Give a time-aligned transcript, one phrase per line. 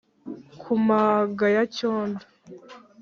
[0.59, 2.23] ku manga ya cyondo